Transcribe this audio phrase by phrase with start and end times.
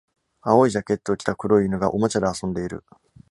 [0.41, 2.83] 青いジャケットを着た黒い犬がおもちゃで遊んでいる。